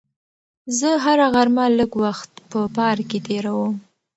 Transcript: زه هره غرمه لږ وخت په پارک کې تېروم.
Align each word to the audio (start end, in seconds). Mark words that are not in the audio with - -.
زه 0.77 0.89
هره 1.05 1.27
غرمه 1.33 1.65
لږ 1.77 1.91
وخت 2.03 2.31
په 2.51 2.59
پارک 2.75 3.05
کې 3.09 3.19
تېروم. 3.25 3.75